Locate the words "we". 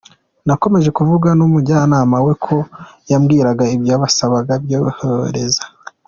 2.25-2.33